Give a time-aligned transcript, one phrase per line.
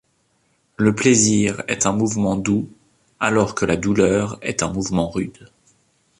[0.77, 2.67] Le plaisir est un mouvement doux,
[3.19, 5.47] alors que la douleur est un mouvement rude.